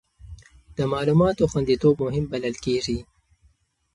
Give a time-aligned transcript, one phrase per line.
[0.77, 2.97] د معلوماتو خوندیتوب مهم بلل کېږي.